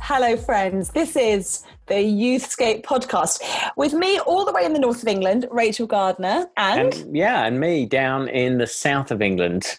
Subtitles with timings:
[0.00, 0.90] Hello, friends.
[0.90, 3.42] This is the Youthscape podcast
[3.76, 7.46] with me all the way in the north of England, Rachel Gardner, and, and yeah,
[7.46, 9.78] and me down in the south of England,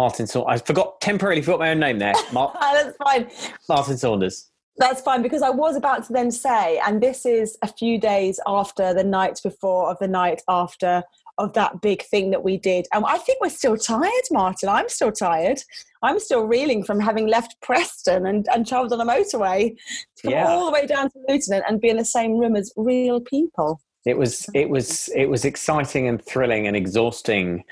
[0.00, 0.48] Martin Saunders.
[0.62, 2.14] I forgot temporarily forgot my own name there.
[2.32, 3.28] Mar- that's fine.
[3.68, 4.50] Martin Saunders.
[4.78, 8.40] That's fine because I was about to then say, and this is a few days
[8.46, 11.02] after the night before of the night after
[11.36, 12.86] of that big thing that we did.
[12.94, 14.70] And I think we're still tired, Martin.
[14.70, 15.58] I'm still tired.
[16.02, 19.76] I'm still reeling from having left Preston and, and travelled on a motorway
[20.16, 20.48] to come Yeah.
[20.48, 23.20] all the way down to Luton and, and be in the same room as real
[23.20, 23.82] people.
[24.06, 27.64] It was it was it was exciting and thrilling and exhausting,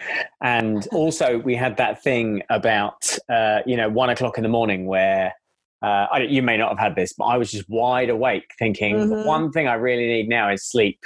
[0.42, 4.87] and also we had that thing about uh, you know one o'clock in the morning
[4.87, 5.34] where.
[5.80, 8.96] Uh, I, you may not have had this, but I was just wide awake thinking
[8.96, 9.24] Mhm.
[9.24, 10.98] one thing I really need now is sleep.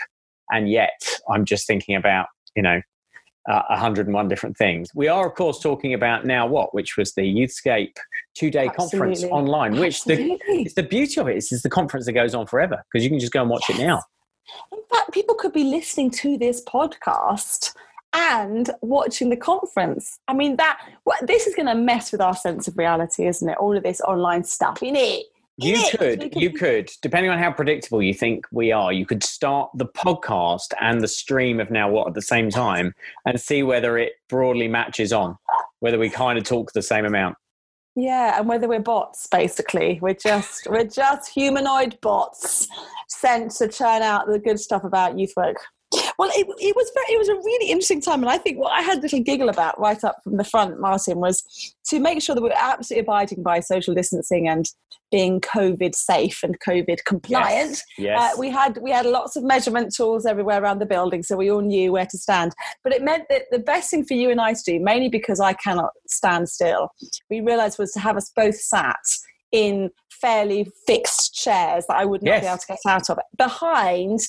[0.51, 0.99] And yet
[1.29, 2.81] I'm just thinking about, you know,
[3.51, 4.89] uh, 101 different things.
[4.95, 7.97] We are, of course, talking about Now What, which was the Youthscape
[8.35, 12.07] two day conference online, which the, it's the beauty of it is, is the conference
[12.07, 14.03] that goes on forever because you can just go and watch it now.
[14.73, 17.75] In fact, people could be listening to this podcast
[18.13, 20.19] and watching the conference.
[20.29, 23.49] I mean, that what, this is going to mess with our sense of reality, isn't
[23.49, 23.59] it?
[23.59, 25.27] All of this online stuff, isn't it.
[25.59, 25.99] You Innit?
[25.99, 29.87] could, you could, depending on how predictable you think we are, you could start the
[29.87, 32.95] podcast and the stream of Now What at the same time
[33.27, 35.37] and see whether it broadly matches on,
[35.81, 37.37] whether we kind of talk the same amount.
[37.95, 42.67] Yeah, and whether we're bots, basically, we're just we're just humanoid bots
[43.09, 45.59] sent to churn out the good stuff about youth work.
[46.19, 48.73] Well, it, it was very, it was a really interesting time, and I think what
[48.73, 51.43] I had a little giggle about right up from the front, Martin, was
[51.89, 54.67] to make sure that we we're absolutely abiding by social distancing and
[55.11, 57.83] being COVID safe and COVID compliant.
[57.99, 58.35] Yes.
[58.35, 61.51] Uh, we had we had lots of measurement tools everywhere around the building, so we
[61.51, 62.53] all knew where to stand.
[62.83, 65.39] But it meant that the best thing for you and I to do, mainly because
[65.39, 66.91] I cannot stand still,
[67.31, 68.97] we realised was to have us both sat
[69.53, 72.41] in fairly fixed chairs that I would not Yes.
[72.43, 74.21] be able to get out of, behind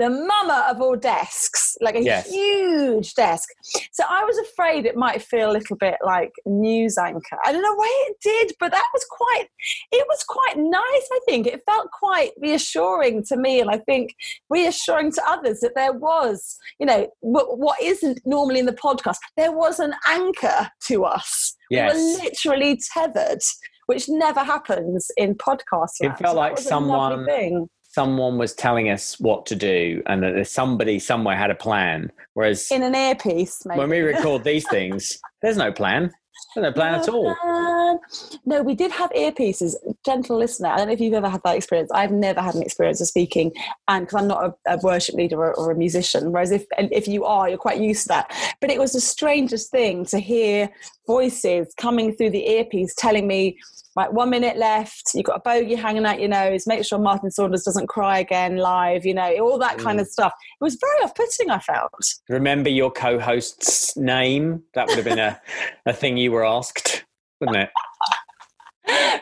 [0.00, 2.30] the mama of all desks, like a Yes.
[2.30, 3.48] huge desk.
[3.92, 7.38] So I was afraid it might feel a little bit like news anchor.
[7.44, 9.46] I don't know why it did, but that was quite
[9.92, 11.46] it was quite nice, I think.
[11.46, 14.14] It felt quite reassuring to me, and I think
[14.48, 19.18] reassuring to others that there was, you know, what, what isn't normally in the podcast,
[19.36, 21.54] there was an anchor to us.
[21.70, 21.92] We were
[22.24, 23.42] literally tethered,
[23.86, 26.00] which never happens in podcasts.
[26.00, 27.68] It felt like a someone-.
[27.92, 32.12] Someone was telling us what to do and that there's somebody somewhere had a plan.
[32.34, 33.78] Whereas In an earpiece, maybe.
[33.78, 36.12] when we record these things, there's no plan.
[36.54, 37.34] There's no plan at all.
[37.34, 37.98] plan.
[38.46, 39.74] No, we did have earpieces.
[40.06, 41.90] Gentle listener, I don't know if you've ever had that experience.
[41.92, 43.52] I've never had an experience of speaking,
[43.88, 46.32] and because I'm not a, a worship leader or, or a musician.
[46.32, 48.32] Whereas if if you are, you're quite used to that.
[48.60, 50.70] But it was the strangest thing to hear
[51.10, 53.58] voices coming through the earpiece telling me.
[53.96, 55.10] Right, one minute left.
[55.14, 56.64] You've got a bogey hanging out your nose.
[56.64, 59.04] Make sure Martin Saunders doesn't cry again live.
[59.04, 60.02] You know, all that kind Mm.
[60.02, 60.32] of stuff.
[60.60, 61.50] It was very off-putting.
[61.50, 61.90] I felt.
[62.28, 64.62] Remember your co host's name?
[64.74, 65.40] That would have been a,
[65.86, 67.04] a thing you were asked,
[67.40, 67.70] wouldn't it?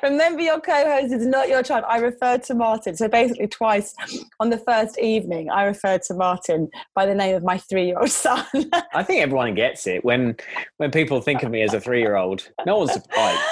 [0.03, 1.85] Remember, your co-host is not your child.
[1.89, 2.97] I referred to Martin.
[2.97, 3.95] So basically, twice
[4.41, 8.45] on the first evening, I referred to Martin by the name of my three-year-old son.
[8.95, 10.37] I think everyone gets it when
[10.79, 12.49] when people think of me as a three year old.
[12.67, 13.41] No one's surprised.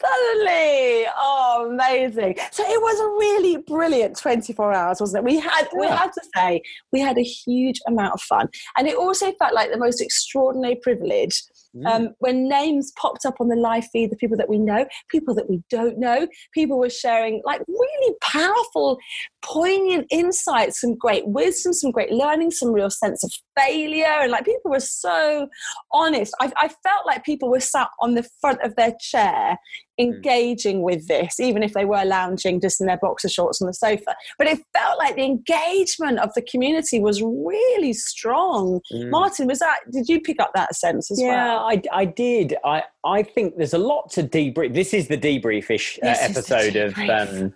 [0.00, 1.06] Suddenly.
[1.16, 2.36] Oh, amazing!
[2.50, 5.32] So it was a really brilliant 24 hours, wasn't it?
[5.32, 5.96] We had we Yeah.
[5.96, 6.62] had to say
[6.92, 10.76] we had a huge amount of fun, and it also felt like the most extraordinary
[10.76, 11.42] privilege
[11.74, 11.86] Mm.
[11.86, 15.34] um, when names popped up on the live feed, the people that we know, people
[15.34, 18.98] that we don't know, people were sharing like really powerful,
[19.42, 24.04] poignant insights, some great wisdom, some great learning, some real sense of failure.
[24.06, 25.48] And like people were so
[25.92, 26.34] honest.
[26.40, 29.58] I, I felt like people were sat on the front of their chair
[29.98, 33.74] engaging with this, even if they were lounging just in their boxer shorts on the
[33.74, 34.16] sofa.
[34.38, 38.80] But it felt like the engagement of the community was really strong.
[38.92, 39.10] Mm.
[39.10, 41.58] Martin, was that, did you pick up that sense as Yeah, well?
[41.66, 42.56] I, I did.
[42.64, 44.74] I, I think there's a lot to debrief.
[44.74, 47.54] This is the debriefish uh, This is the episode of um,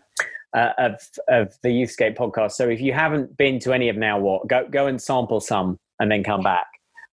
[0.54, 0.94] uh, of
[1.28, 2.52] of the Youthscape podcast.
[2.52, 5.78] So if you haven't been to any of Now What, go go and sample some
[5.98, 6.66] and then come back.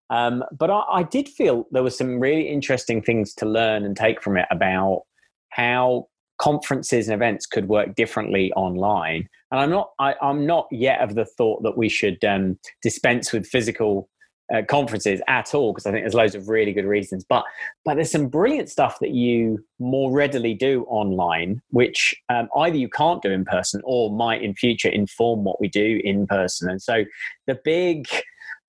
[0.10, 3.98] Um, but I, I did feel there were some really interesting things to learn and
[3.98, 5.04] take from it about
[5.50, 9.28] how conferences and events could work differently online.
[9.52, 13.32] And I'm not I, I'm not yet of the thought that we should um, dispense
[13.32, 14.10] with physical
[14.54, 17.26] uh, conferences at all because I think there's loads of really good reasons.
[17.28, 17.46] But
[17.84, 22.90] but there's some brilliant stuff that you more readily do online, which um, either you
[22.90, 26.70] can't do in person or might in future inform what we do in person.
[26.70, 27.06] And so
[27.48, 28.08] the big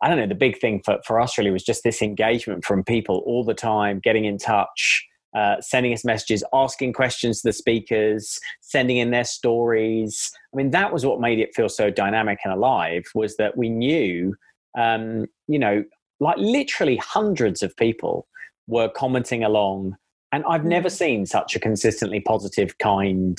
[0.02, 2.84] I don't know, the big thing for, for us really was just this engagement from
[2.84, 5.06] people all the time, getting in touch,
[5.36, 10.30] uh, sending us messages, asking questions to the speakers, sending in their stories.
[10.52, 13.04] I mean, that was what made it feel so dynamic and alive.
[13.14, 14.34] Was that we knew,
[14.78, 15.84] um, you know,
[16.20, 18.26] like literally hundreds of people
[18.66, 19.96] were commenting along,
[20.32, 20.92] and I've never mm.
[20.92, 23.38] seen such a consistently positive, kind,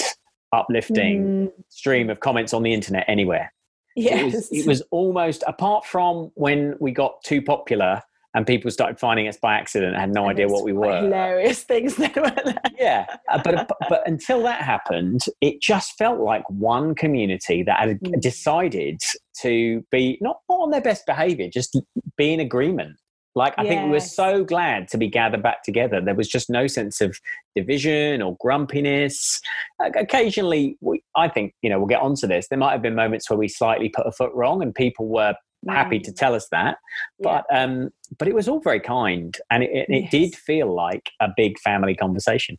[0.53, 1.51] uplifting mm.
[1.69, 3.51] stream of comments on the internet anywhere.
[3.97, 4.21] Yes.
[4.21, 8.03] It was, it was almost apart from when we got too popular
[8.35, 11.01] and people started finding us by accident and had no and idea what we were.
[11.01, 12.31] Hilarious things were.
[12.77, 17.99] yeah, uh, but but until that happened, it just felt like one community that had
[17.99, 18.21] mm.
[18.21, 19.01] decided
[19.41, 21.79] to be not on their best behavior, just
[22.15, 22.97] be in agreement.
[23.37, 23.69] Like I yes.
[23.69, 26.01] think we were so glad to be gathered back together.
[26.01, 27.19] There was just no sense of
[27.55, 29.39] division or grumpiness.
[29.79, 32.47] occasionally, we, I think you know we'll get onto this.
[32.47, 35.35] There might have been moments where we slightly put a foot wrong, and people were
[35.69, 36.77] happy to tell us that.
[37.19, 37.63] But yeah.
[37.63, 40.11] um, but it was all very kind, and it, it, yes.
[40.11, 42.57] did feel like a big family conversation.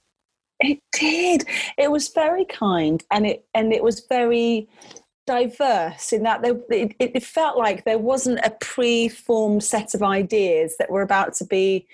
[0.60, 1.44] It did.
[1.76, 4.68] It was very kind, and it and it was very
[5.28, 10.74] diverse in that there, it, it, felt like there wasn't a pre-formed set of ideas
[10.78, 11.86] that were about to be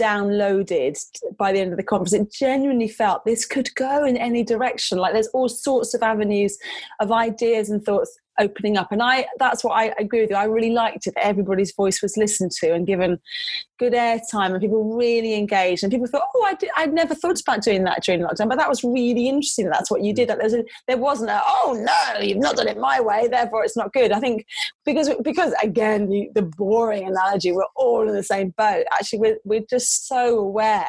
[0.00, 0.96] downloaded
[1.36, 2.12] by the end of the conference.
[2.12, 4.98] It genuinely felt this could go in any direction.
[4.98, 6.58] Like there's all sorts of avenues
[7.00, 8.92] of ideas and thoughts opening up.
[8.92, 10.36] And I that's what I agree with you.
[10.36, 13.18] I really liked it that everybody's voice was listened to and given
[13.78, 15.82] good airtime and people really engaged.
[15.82, 18.58] And people thought, oh, I did, I'd never thought about doing that during lockdown, but
[18.58, 19.68] that was really interesting.
[19.68, 20.28] That's what you did.
[20.28, 23.64] There, was a, there wasn't a, oh no, you've not done it my way, therefore
[23.64, 24.12] it's not good.
[24.12, 24.46] I think
[24.84, 28.86] because because again, the, the boring analogy, we're all in the same boat.
[28.92, 30.86] Actually, we're, we're just so aware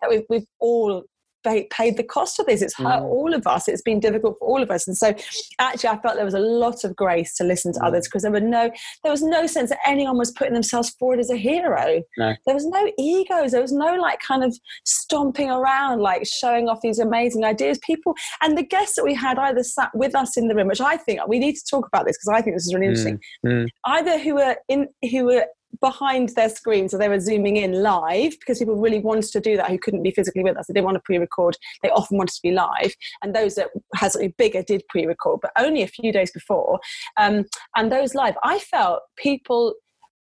[0.00, 1.04] that we've, we've all
[1.44, 2.62] paid the cost of this.
[2.62, 3.04] It's hurt mm.
[3.04, 3.68] all of us.
[3.68, 4.86] It's been difficult for all of us.
[4.86, 5.14] And so,
[5.58, 7.86] actually, I felt there was a lot of grace to listen to mm.
[7.86, 8.70] others because there were no,
[9.02, 12.02] there was no sense that anyone was putting themselves forward as a hero.
[12.18, 12.34] No.
[12.46, 13.52] There was no egos.
[13.52, 17.78] There was no like kind of stomping around, like showing off these amazing ideas.
[17.84, 20.80] People and the guests that we had either sat with us in the room, which
[20.80, 22.90] I think we need to talk about this because I think this is really mm.
[22.90, 23.20] interesting.
[23.44, 23.68] Mm.
[23.84, 25.46] Either who were in, who were
[25.80, 29.56] behind their screen so they were zooming in live because people really wanted to do
[29.56, 32.34] that who couldn't be physically with us they didn't want to pre-record they often wanted
[32.34, 36.12] to be live and those that had something bigger did pre-record but only a few
[36.12, 36.78] days before
[37.18, 37.44] um,
[37.76, 39.74] and those live i felt people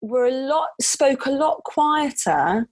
[0.01, 2.67] were a lot spoke a lot quieter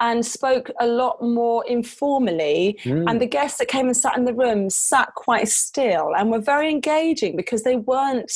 [0.00, 2.78] and spoke a lot more informally.
[2.84, 3.08] Mm.
[3.08, 6.40] And the guests that came and sat in the room sat quite still and were
[6.40, 8.32] very engaging because they weren't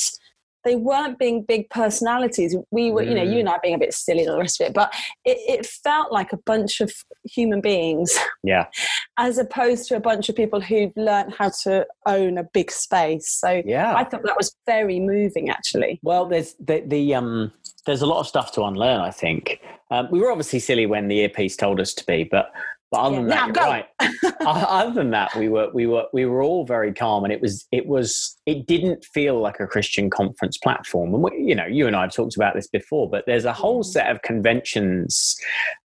[0.65, 2.55] they weren't being big personalities.
[2.71, 3.09] We were, mm.
[3.09, 4.73] you know, you and I being a bit silly and all the rest of it,
[4.73, 6.91] but it, it felt like a bunch of
[7.23, 8.17] human beings.
[8.43, 8.65] Yeah.
[9.17, 13.29] as opposed to a bunch of people who've learned how to own a big space.
[13.29, 15.99] So yeah, I thought that was very moving actually.
[16.03, 17.51] Well, there's the, the um
[17.85, 19.61] there's a lot of stuff to unlearn, I think.
[19.91, 22.51] Um, we were obviously silly when the earpiece told us to be, but
[22.91, 24.35] but other yeah, than that, right.
[24.41, 27.65] other than that, we were we were we were all very calm, and it was
[27.71, 31.13] it was it didn't feel like a Christian conference platform.
[31.13, 33.53] And we, you know, you and I have talked about this before, but there's a
[33.53, 33.85] whole mm.
[33.85, 35.35] set of conventions,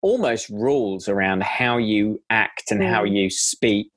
[0.02, 2.88] almost rules around how you act and mm.
[2.88, 3.90] how you speak,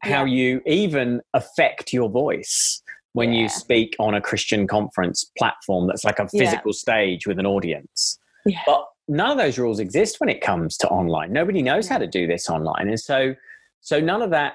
[0.00, 0.34] how yeah.
[0.34, 2.82] you even affect your voice
[3.12, 3.42] when yeah.
[3.42, 8.18] you speak on a Christian conference platform that's like a physical stage with an audience.
[8.66, 11.32] But none of those rules exist when it comes to online.
[11.32, 13.34] Nobody knows how to do this online, and so
[13.80, 14.54] so none of that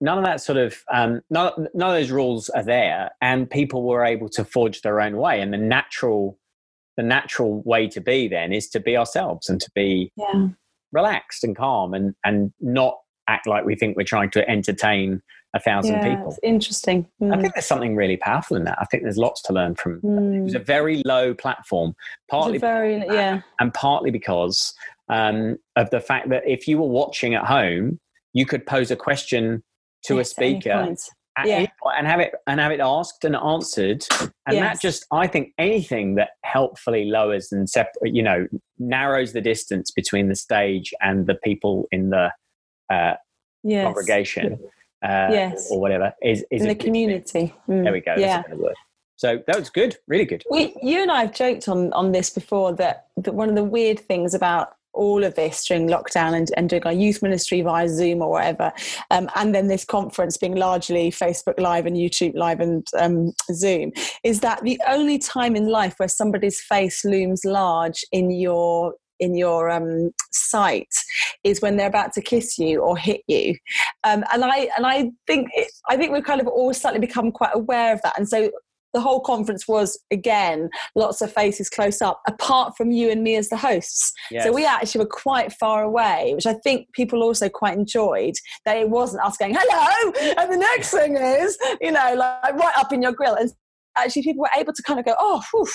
[0.00, 3.84] none of that sort of um, none, none of those rules are there, and people
[3.84, 5.40] were able to forge their own way.
[5.40, 6.38] And the natural
[6.96, 10.48] the natural way to be then is to be ourselves and to be yeah.
[10.92, 15.22] relaxed and calm and and not act like we think we're trying to entertain
[15.54, 16.28] a thousand yeah, people.
[16.28, 17.06] It's interesting.
[17.20, 17.36] Mm.
[17.36, 18.78] I think there's something really powerful in that.
[18.80, 20.00] I think there's lots to learn from.
[20.00, 20.38] Mm.
[20.38, 21.94] It was a very low platform,
[22.30, 24.74] partly very yeah, and partly because
[25.08, 27.98] um, of the fact that if you were watching at home,
[28.32, 29.62] you could pose a question
[30.04, 30.94] to yes, a speaker.
[31.44, 31.66] Yeah.
[31.96, 34.60] and have it and have it asked and answered and yes.
[34.60, 38.46] that just i think anything that helpfully lowers and separate you know
[38.78, 42.30] narrows the distance between the stage and the people in the
[42.92, 43.14] uh,
[43.62, 43.84] yes.
[43.84, 44.58] congregation
[45.02, 45.68] uh, yes.
[45.70, 47.54] or, whatever is, is in the community.
[47.68, 47.84] Mm.
[47.84, 48.14] There we go.
[48.16, 48.42] Yeah.
[49.16, 50.44] So that was good, really good.
[50.50, 53.64] We, you and I have joked on on this before that, that one of the
[53.64, 57.88] weird things about all of this during lockdown and, and doing our youth ministry via
[57.88, 58.72] Zoom or whatever,
[59.10, 63.92] um, and then this conference being largely Facebook Live and YouTube Live and um, Zoom,
[64.24, 69.36] is that the only time in life where somebody's face looms large in your in
[69.36, 70.92] your um, sight
[71.44, 73.54] is when they're about to kiss you or hit you,
[74.04, 77.30] um, and I and I think it, I think we've kind of all slightly become
[77.30, 78.50] quite aware of that, and so
[78.92, 83.36] the whole conference was again lots of faces close up apart from you and me
[83.36, 84.12] as the hosts.
[84.30, 84.44] Yes.
[84.44, 88.34] so we actually were quite far away which i think people also quite enjoyed
[88.64, 90.12] that it wasn't us going hello!
[90.38, 93.34] And the next thing is you know like right up in your grill.
[93.34, 93.50] And
[93.96, 95.66] actually people were able to kind of go oh whew,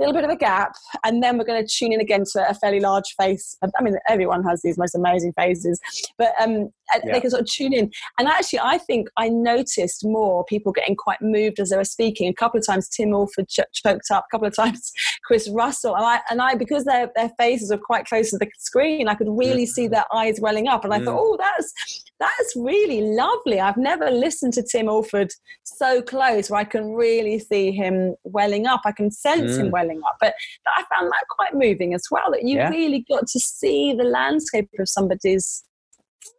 [0.00, 0.72] little bit of a gap,
[1.04, 3.56] and then we're going to tune in again to a fairly large face.
[3.62, 5.80] I mean, everyone has these most amazing faces,
[6.18, 6.70] but um,
[7.04, 7.12] yeah.
[7.12, 7.90] they can sort of tune in.
[8.18, 12.28] And actually, I think I noticed more people getting quite moved as they were speaking.
[12.28, 14.24] A couple of times, Tim Alford ch- choked up.
[14.28, 14.92] A couple of times,
[15.24, 18.48] Chris Russell, and I, and I because their their faces were quite close to the
[18.58, 21.04] screen, I could really see their eyes welling up, and I mm.
[21.04, 23.60] thought, oh, that's that's really lovely.
[23.60, 25.30] I've never listened to Tim Alford
[25.64, 28.82] so close where I can really see him welling up.
[28.84, 29.60] I can sense mm.
[29.60, 30.16] him welling up.
[30.20, 30.34] But
[30.66, 32.68] I found that quite moving as well, that you yeah.
[32.68, 35.64] really got to see the landscape of somebody's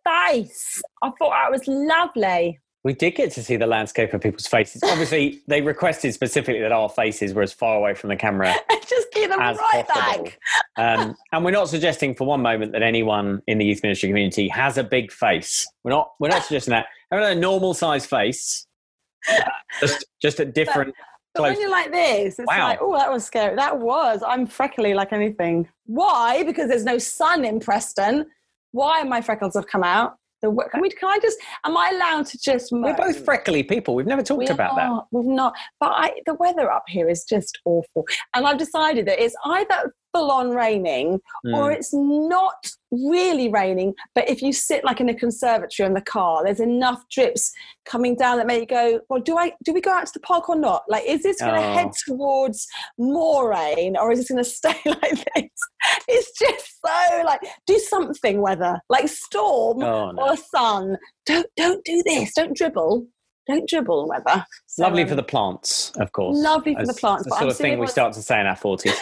[0.04, 0.82] face.
[1.02, 2.60] I thought that was lovely.
[2.84, 4.82] We did get to see the landscape of people's faces.
[4.84, 8.56] Obviously, they requested specifically that our faces were as far away from the camera
[8.88, 10.26] just them right possible.
[10.26, 10.40] back.
[10.78, 14.48] um, and we're not suggesting for one moment that anyone in the youth ministry community
[14.48, 15.68] has a big face.
[15.84, 16.12] We're not.
[16.20, 16.88] We're not suggesting that.
[17.12, 18.66] Having a normal size face,
[19.80, 20.94] just just a different.
[21.34, 22.70] But, but when you're like this, it's wow.
[22.70, 23.56] like, oh, that was scary.
[23.56, 24.24] That was.
[24.26, 25.70] I'm freckly like anything.
[25.86, 26.44] Why?
[26.44, 28.26] Because there's no sun in Preston.
[28.72, 30.16] Why my freckles have come out?
[30.42, 31.38] The, can, we, can I just?
[31.66, 32.72] Am I allowed to just?
[32.72, 32.82] Moan?
[32.82, 33.94] We're both freckly people.
[33.94, 35.04] We've never talked we about are, that.
[35.12, 35.54] We've not.
[35.80, 39.94] But I, the weather up here is just awful, and I've decided that it's either
[40.14, 41.56] full on raining mm.
[41.56, 46.02] or it's not really raining but if you sit like in a conservatory in the
[46.02, 47.52] car there's enough drips
[47.86, 50.20] coming down that make you go well do i do we go out to the
[50.20, 50.84] park or not?
[50.88, 51.74] Like is this going to oh.
[51.74, 55.50] head towards more rain or is it going to stay like this?
[56.08, 60.22] It's just so like do something weather like storm oh, no.
[60.22, 60.98] or sun.
[61.26, 62.34] Don't don't do this.
[62.36, 63.08] Don't dribble.
[63.48, 64.46] Don't dribble weather.
[64.68, 67.58] So, lovely um, for the plants of course lovely for the plants the sort of
[67.58, 68.96] thing we start to say in our 40s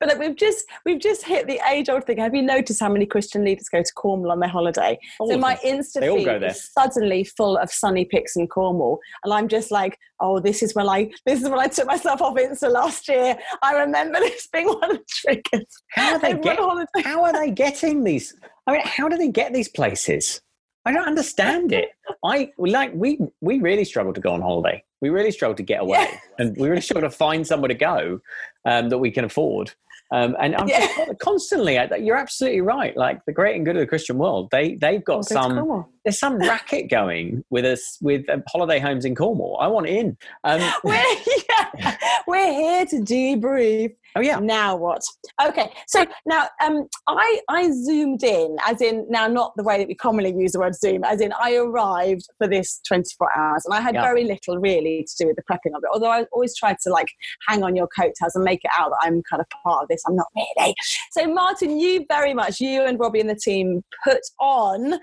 [0.00, 2.18] but like we've just we've just hit the age old thing.
[2.18, 4.98] Have you noticed how many Christian leaders go to Cornwall on their holiday?
[5.18, 9.48] All so my Insta feed is suddenly full of sunny pics in Cornwall, and I'm
[9.48, 12.70] just like, oh, this is when I this is when I took myself off Insta
[12.70, 13.36] last year.
[13.62, 15.82] I remember this being one of the triggers.
[15.90, 16.58] How are they get,
[17.04, 18.34] How are they getting these?
[18.66, 20.40] I mean, how do they get these places?
[20.88, 21.90] I don't understand it.
[22.24, 24.82] I like we we really struggle to go on holiday.
[25.02, 26.18] We really struggle to get away, yeah.
[26.38, 28.20] and we really struggle to find somewhere to go
[28.64, 29.74] um, that we can afford.
[30.14, 30.88] Um, and I'm yeah.
[31.20, 32.96] constantly, you're absolutely right.
[32.96, 35.84] Like the great and good of the Christian world, they they've got some.
[36.08, 39.58] There's some racket going with us with um, holiday homes in Cornwall.
[39.60, 40.16] I want in.
[40.42, 41.04] Um, we're,
[41.50, 41.96] yeah,
[42.26, 44.38] we're here to debrief Oh yeah.
[44.38, 45.02] Now what?
[45.44, 45.72] Okay.
[45.86, 49.94] So now um, I I zoomed in, as in now not the way that we
[49.94, 53.80] commonly use the word zoom, as in I arrived for this 24 hours, and I
[53.80, 54.02] had yeah.
[54.02, 55.90] very little really to do with the prepping of it.
[55.92, 57.08] Although I always tried to like
[57.46, 60.02] hang on your coattails and make it out that I'm kind of part of this.
[60.06, 60.74] I'm not really.
[61.12, 64.98] So Martin, you very much, you and Robbie and the team put on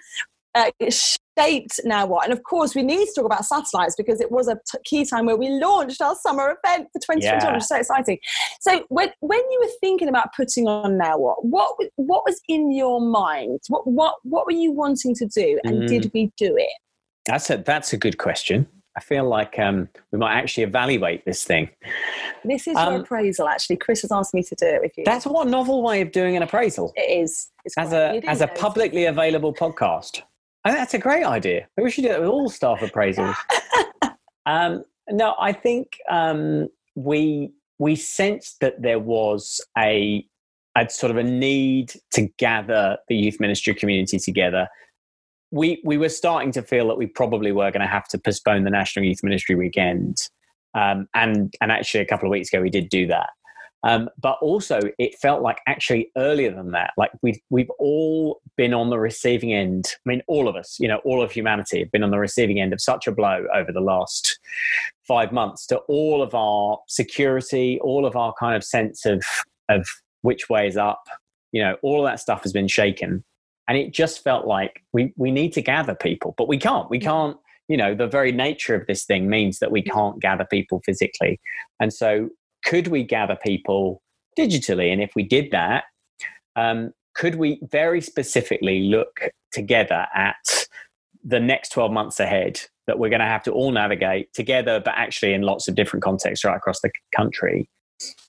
[0.56, 2.24] uh, shaped now what?
[2.24, 5.06] And of course, we need to talk about satellites because it was a t- key
[5.06, 7.54] time where we launched our summer event for 2021, yeah.
[7.54, 8.18] which is so exciting.
[8.62, 12.72] So, when, when you were thinking about putting on now what, what, what was in
[12.72, 13.60] your mind?
[13.68, 15.60] What, what, what were you wanting to do?
[15.64, 15.88] And mm.
[15.88, 16.74] did we do it?
[17.26, 18.68] That's a, that's a good question.
[18.98, 21.70] I feel like um, we might actually evaluate this thing.
[22.46, 23.76] This is um, your appraisal, actually.
[23.76, 25.04] Chris has asked me to do it with you.
[25.04, 26.94] That's what novel way of doing an appraisal.
[26.96, 27.50] It is.
[27.66, 30.22] It's as a as a publicly available podcast.
[30.66, 31.68] That's a great idea.
[31.78, 33.36] Maybe we should do that with all staff appraisals.
[34.48, 40.26] um, no, I think um, we we sensed that there was a
[40.76, 44.68] a sort of a need to gather the youth ministry community together.
[45.52, 48.64] We we were starting to feel that we probably were going to have to postpone
[48.64, 50.18] the National Youth Ministry Weekend,
[50.74, 53.30] um, and and actually a couple of weeks ago we did do that.
[53.86, 58.74] Um, but also, it felt like actually earlier than that, like we've we've all been
[58.74, 59.86] on the receiving end.
[60.06, 62.60] I mean, all of us, you know, all of humanity have been on the receiving
[62.60, 64.40] end of such a blow over the last
[65.08, 69.24] five months to all of our security, all of our kind of sense of
[69.70, 69.88] of
[70.24, 71.04] which way is up.
[71.52, 73.24] You know, all of that stuff has been shaken,
[73.68, 76.90] and it just felt like we we need to gather people, but we can't.
[76.90, 77.38] We can't
[77.68, 81.40] you know the very nature of this thing means that we can't gather people physically
[81.80, 82.30] and so
[82.66, 84.02] could we gather people
[84.38, 84.92] digitally?
[84.92, 85.86] And if we did that,
[86.56, 90.68] um, could we very specifically look together at
[91.24, 94.94] the next 12 months ahead that we're going to have to all navigate together, but
[94.96, 97.70] actually in lots of different contexts right across the country.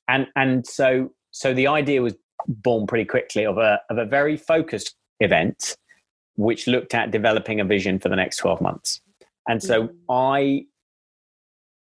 [0.09, 2.15] And and so so the idea was
[2.47, 5.77] born pretty quickly of a of a very focused event
[6.37, 9.01] which looked at developing a vision for the next 12 months.
[9.49, 9.95] And so mm.
[10.11, 10.67] I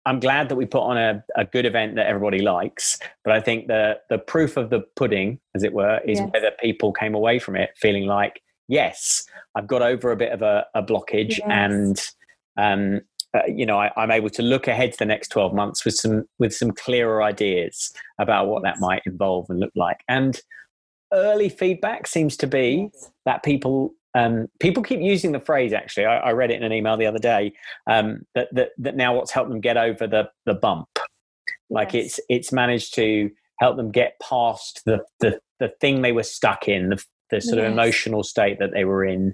[0.05, 3.39] I'm glad that we put on a, a good event that everybody likes, but I
[3.39, 6.29] think the the proof of the pudding, as it were, is yes.
[6.33, 9.23] whether people came away from it feeling like, yes,
[9.55, 11.47] I've got over a bit of a, a blockage, yes.
[11.47, 12.01] and
[12.57, 13.01] um,
[13.33, 15.95] uh, you know, I, am able to look ahead to the next 12 months with
[15.95, 18.73] some with some clearer ideas about what yes.
[18.73, 20.01] that might involve and look like.
[20.07, 20.39] And
[21.11, 22.89] early feedback seems to be
[23.25, 25.73] that people um, people keep using the phrase.
[25.73, 27.53] Actually, I, I, read it in an email the other day
[27.87, 30.87] um, that, that that now what's helped them get over the the bump.
[31.69, 32.05] Like yes.
[32.05, 36.67] it's it's managed to help them get past the the the thing they were stuck
[36.67, 39.33] in, the the sort of emotional state that they were in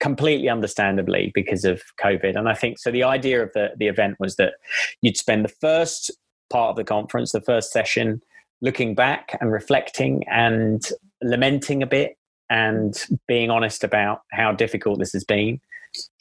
[0.00, 2.36] completely understandably because of COVID.
[2.36, 2.90] And I think so.
[2.90, 4.54] The idea of the the event was that
[5.02, 6.10] you'd spend the first
[6.50, 8.20] part of the conference, the first session,
[8.60, 10.84] looking back and reflecting and
[11.22, 12.15] lamenting a bit
[12.50, 15.60] and being honest about how difficult this has been.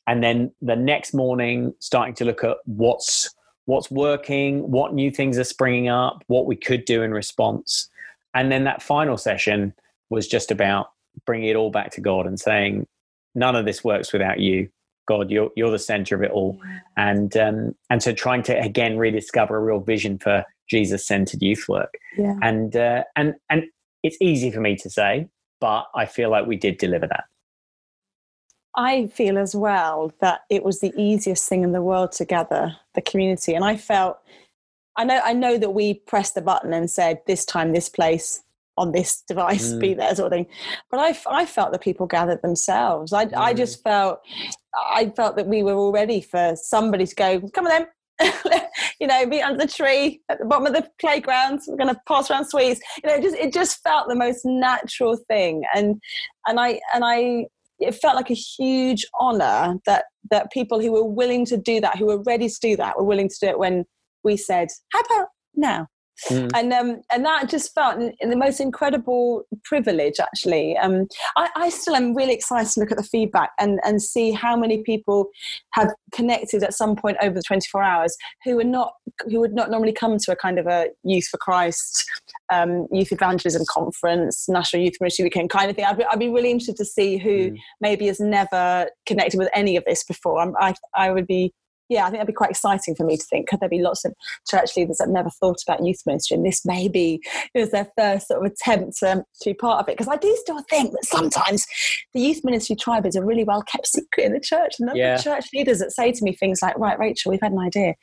[0.07, 3.33] And then the next morning, starting to look at what's
[3.65, 7.89] what's working, what new things are springing up, what we could do in response.
[8.35, 9.73] And then that final session
[10.11, 10.91] was just about
[11.25, 12.85] bringing it all back to God and saying,
[13.33, 14.69] none of this works without you.
[15.07, 16.59] God, you're you're the center of it all,
[16.97, 21.65] and um, and so trying to again rediscover a real vision for Jesus centered youth
[21.69, 22.33] work, yeah.
[22.41, 23.65] and uh, and and
[24.01, 25.27] it's easy for me to say,
[25.59, 27.25] but I feel like we did deliver that.
[28.77, 32.75] I feel as well that it was the easiest thing in the world to gather
[32.93, 34.19] the community, and I felt.
[34.97, 38.45] I know, I know that we pressed the button and said this time, this place,
[38.77, 39.79] on this device mm.
[39.79, 40.47] be there sort of thing
[40.91, 43.37] but I, I felt that people gathered themselves I, mm.
[43.37, 44.21] I just felt
[44.75, 47.87] I felt that we were all ready for somebody to go come on then
[48.99, 51.61] you know, be under the tree at the bottom of the playground.
[51.67, 52.79] We're going to pass around sweets.
[53.03, 56.01] You know, it just it just felt the most natural thing, and
[56.47, 57.45] and I and I
[57.79, 61.97] it felt like a huge honor that that people who were willing to do that,
[61.97, 63.85] who were ready to do that, were willing to do it when
[64.23, 65.87] we said, "How about now?"
[66.29, 66.49] Mm.
[66.55, 70.19] And um, and that just felt in, in, the most incredible privilege.
[70.19, 74.01] Actually, um, I, I, still am really excited to look at the feedback and and
[74.01, 75.27] see how many people
[75.71, 78.93] have connected at some point over the 24 hours who are not
[79.29, 82.05] who would not normally come to a kind of a Youth for Christ,
[82.51, 85.85] um, Youth Evangelism conference, National Youth Ministry Weekend kind of thing.
[85.85, 87.57] I'd be, I'd be really interested to see who mm.
[87.81, 90.39] maybe has never connected with any of this before.
[90.39, 91.53] I'm, I I would be
[91.89, 93.47] yeah, I think that'd be quite exciting for me to think.
[93.47, 94.13] Could there be lots of
[94.47, 96.35] church leaders that have never thought about youth ministry?
[96.35, 97.21] And this may be
[97.53, 99.97] it was their first sort of attempt to, to be part of it.
[99.97, 101.65] Because I do still think that sometimes
[102.13, 104.75] the youth ministry tribe is a really well kept secret in the church.
[104.79, 105.17] And yeah.
[105.17, 107.93] the church leaders that say to me things like, right, Rachel, we've had an idea.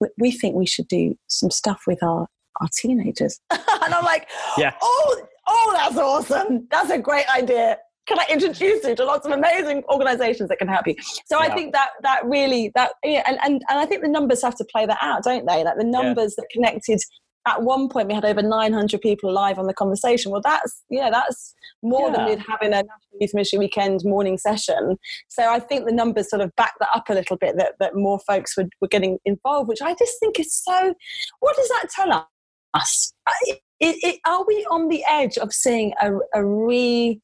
[0.00, 2.26] We, we think we should do some stuff with our,
[2.60, 3.40] our teenagers.
[3.50, 4.74] and I'm like, yeah.
[4.82, 6.66] oh, oh, that's awesome.
[6.70, 10.68] That's a great idea can I introduce you to lots of amazing organizations that can
[10.68, 10.94] help you?
[11.26, 11.46] So yeah.
[11.46, 14.56] I think that that really that yeah, and, and and I think the numbers have
[14.56, 15.62] to play that out, don't they?
[15.62, 16.42] Like the numbers yeah.
[16.42, 17.00] that connected
[17.46, 20.30] at one point we had over 900 people live on the conversation.
[20.30, 22.16] Well, that's yeah, that's more yeah.
[22.16, 24.96] than we'd have in a National Youth Ministry Weekend morning session.
[25.28, 27.94] So I think the numbers sort of back that up a little bit that, that
[27.94, 30.94] more folks were, were getting involved, which I just think is so.
[31.40, 32.28] What does that tell
[32.74, 33.12] us?
[33.26, 33.32] Uh,
[33.80, 37.20] it, it, are we on the edge of seeing a, a re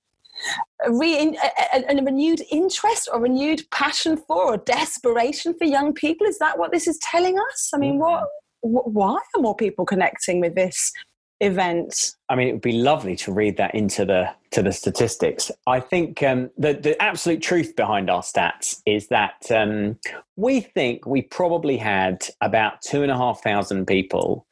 [0.84, 1.36] a, re-
[1.72, 6.26] a, a, renewed interest or renewed passion for or desperation for young people?
[6.26, 7.70] Is that what this is telling us?
[7.74, 8.24] I mean, what,
[8.60, 10.92] why are more people connecting with this
[11.40, 12.12] event?
[12.28, 15.50] I mean, it would be lovely to read that into the to the statistics.
[15.66, 19.98] I think um, the the absolute truth behind our stats is that um,
[20.36, 24.46] we think we probably had about two and a half thousand people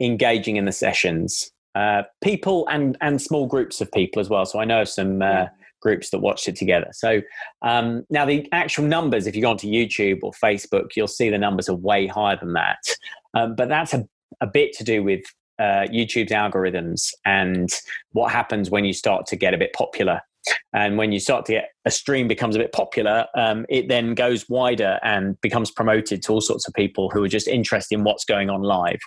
[0.00, 4.46] engaging in the sessions uh, people and and small groups of people as well.
[4.46, 5.46] So I know some uh,
[5.82, 6.88] groups that watched it together.
[6.92, 7.20] So
[7.62, 11.38] um, now the actual numbers, if you go onto YouTube or Facebook, you'll see the
[11.38, 12.78] numbers are way higher than that.
[13.34, 14.04] Um, but that's a,
[14.40, 15.22] a bit to do with
[15.58, 17.68] uh, YouTube's algorithms and
[18.12, 20.20] what happens when you start to get a bit popular.
[20.72, 24.14] And when you start to get a stream becomes a bit popular, um, it then
[24.14, 28.04] goes wider and becomes promoted to all sorts of people who are just interested in
[28.04, 29.00] what's going on live.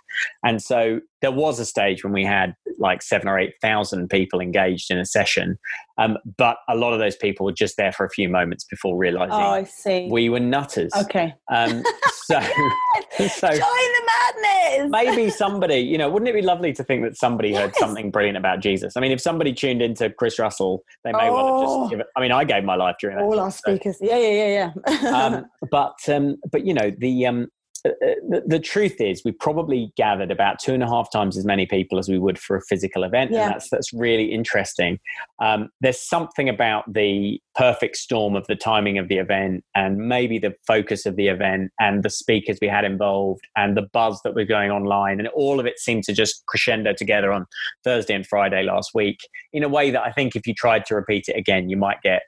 [0.44, 4.40] And so there was a stage when we had like seven or eight thousand people
[4.40, 5.58] engaged in a session,
[5.98, 8.96] um, but a lot of those people were just there for a few moments before
[8.98, 10.08] realizing Oh, I see.
[10.10, 10.92] we were nutters.
[11.02, 11.34] okay.
[11.54, 11.84] Um,
[12.24, 12.40] so,
[13.28, 14.90] so Join the madness.
[14.92, 18.38] maybe somebody, you know, wouldn't it be lovely to think that somebody heard something brilliant
[18.38, 18.94] about Jesus?
[18.96, 21.82] I mean, if somebody tuned into Chris Russell, they may well have Oh.
[21.82, 22.06] just given.
[22.16, 23.24] I mean, I gave my life during that.
[23.26, 23.98] All our speakers.
[24.00, 25.10] Yeah, yeah, yeah, yeah.
[25.10, 27.48] um, but um, but you know the um,
[27.84, 31.66] the, the truth is we probably gathered about two and a half times as many
[31.66, 33.44] people as we would for a physical event Yeah.
[33.44, 35.00] and that's that's really interesting
[35.42, 40.40] um, there's something about the perfect storm of the timing of the event and maybe
[40.40, 44.36] the focus of the event and the speakers we had involved and the buzz that
[44.36, 47.46] was going online and all of it seemed to just crescendo together on
[47.84, 49.20] thursday and friday last week
[49.54, 52.02] in a way that i think if you tried to repeat it again you might
[52.02, 52.22] get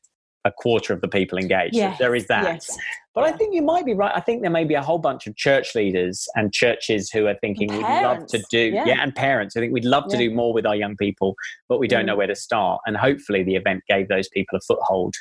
[0.46, 2.78] a quarter of the people engaged Yes, there is that yes.
[3.14, 4.12] but I think you might be right.
[4.16, 7.36] I think there may be a whole bunch of church leaders and churches who are
[7.42, 8.86] thinking we'd love to do, yeah.
[8.86, 9.02] yeah.
[9.04, 9.56] and parents.
[9.56, 10.30] I think we'd love to Yeah.
[10.30, 11.36] do more with our young people,
[11.70, 12.08] but we don't Mm.
[12.08, 12.82] know where to start.
[12.88, 15.14] And hopefully, the event gave those people a foothold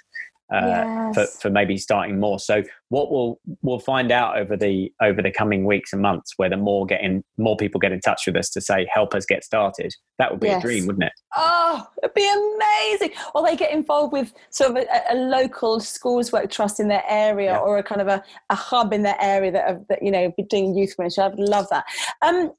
[0.53, 2.39] uh, for, for maybe starting more.
[2.41, 6.57] So, what we'll we'll find out over the over the coming weeks and months, whether
[6.57, 9.95] more getting more people get in touch with us to say help us get started.
[10.19, 10.63] That would be Yes.
[10.63, 11.13] a dream, wouldn't it?
[11.37, 13.17] Oh, it'd be amazing.
[13.35, 17.05] Or they get involved with sort of a, a local schools work trust in their
[17.09, 17.59] area Yeah.
[17.61, 20.31] or a kind of a, a hub in their area that, are, that you know,
[20.37, 21.25] be doing youth ministry.
[21.25, 21.85] I'd love that.
[22.23, 22.53] Um,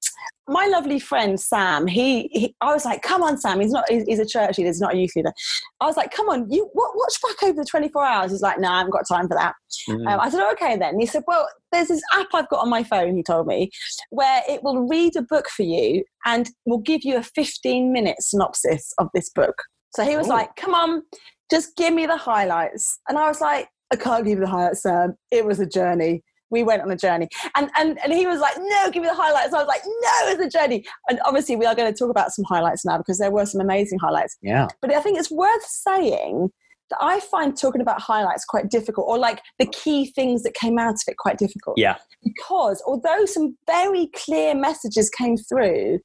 [0.48, 3.60] my lovely friend Sam, he, he I was like, come on, Sam.
[3.62, 3.86] He's not.
[3.89, 4.70] He's, he's a church leader.
[4.70, 5.32] He's not a youth leader.
[5.80, 8.32] I was like, come on, you wa- watch back over the twenty four hours.
[8.32, 9.54] He's like, no, I haven't got time for that.
[9.88, 10.12] Mm.
[10.12, 11.00] Um, I said, oh, okay then.
[11.00, 13.70] He said, well, there's this app I've got on my phone, he told me,
[14.10, 18.18] where it will read a book for you and will give you a 15 minute
[18.22, 19.64] synopsis of this book.
[19.96, 20.32] So he was Oh.
[20.36, 21.04] like, come on,
[21.50, 23.00] just give me the highlights.
[23.10, 25.16] And I was like, I can't give you the highlights, Sam.
[25.32, 26.24] It was a journey.
[26.50, 27.28] We went on a journey.
[27.56, 29.54] And, and, and he was like, no, give me the highlights.
[29.54, 30.86] I was like, no, it's a journey.
[31.10, 33.62] And obviously, we are going to talk about some highlights now because there were some
[33.62, 34.38] amazing highlights.
[34.42, 34.68] yeah.
[34.82, 36.50] But I think it's worth saying
[36.92, 40.78] that I find talking about highlights quite difficult, or like the key things that came
[40.78, 41.78] out of it quite difficult.
[41.78, 41.98] Yeah.
[42.24, 46.00] Because although some very clear messages came through,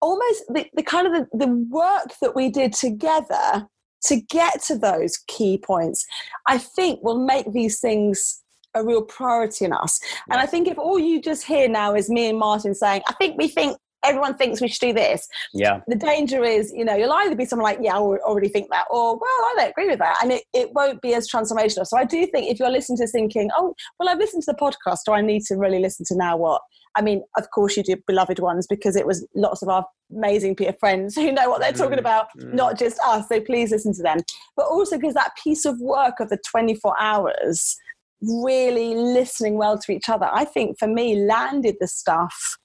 [0.00, 3.68] almost the, the kind of the, the work that we did together
[4.04, 6.06] to get to those key points,
[6.46, 8.42] I think will make these things
[8.74, 10.00] a real priority in us.
[10.30, 13.12] And I think if all you just hear now is me and Martin saying, I
[13.14, 15.80] think we think everyone thinks we should do this, Yeah.
[15.86, 18.86] the danger is, you know, you'll either be someone like, yeah, I already think that,
[18.90, 20.18] or, well, I don't agree with that.
[20.22, 21.86] And it, it won't be as transformational.
[21.86, 24.52] So I do think if you're listening to this thinking, oh, well, I've listened to
[24.52, 26.60] the podcast, do I need to really listen to now what?
[26.96, 30.54] I mean, of course you do, beloved ones, because it was lots of our amazing
[30.54, 32.52] peer friends who know what they're talking Mm, about, mm.
[32.54, 33.26] not just us.
[33.28, 34.18] So please listen to them.
[34.56, 37.76] But also because that piece of work of the 24 hours,
[38.22, 42.56] really listening well to each other, I think for me landed the stuff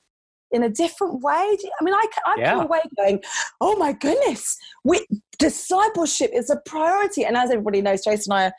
[0.52, 1.34] in a different way.
[1.80, 2.52] I mean, I, I Yeah.
[2.54, 3.22] come away going,
[3.62, 5.06] oh my goodness, we,
[5.38, 7.26] discipleship is a priority.
[7.26, 8.54] And as everybody knows, Jason and I are